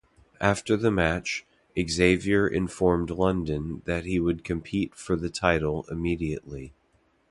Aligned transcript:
After 0.39 0.77
the 0.77 0.89
match, 0.89 1.45
Xavier 1.79 2.47
informed 2.47 3.11
London 3.11 3.83
that 3.85 4.03
he 4.03 4.19
would 4.19 4.43
compete 4.43 4.95
for 4.95 5.15
the 5.15 5.29
title 5.29 5.85
immediately. 5.91 6.73